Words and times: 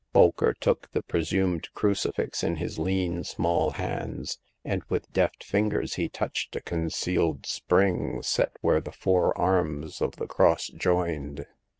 Bolker 0.15 0.55
took 0.59 0.89
the 0.93 1.03
presumed 1.03 1.69
crucifix 1.75 2.43
in 2.43 2.55
his 2.55 2.79
lean, 2.79 3.23
small 3.23 3.69
hands, 3.73 4.39
and 4.65 4.81
with 4.89 5.13
deft 5.13 5.43
fingers 5.43 5.93
he 5.93 6.09
touched 6.09 6.55
a 6.55 6.59
concealed 6.61 7.45
spring 7.45 8.23
set 8.23 8.53
where 8.61 8.81
the 8.81 8.91
four 8.91 9.37
arms 9.37 10.01
of 10.01 10.15
the 10.15 10.25
cross 10.25 10.69
joined. 10.69 11.45